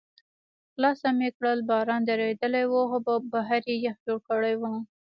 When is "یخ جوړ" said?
3.85-4.17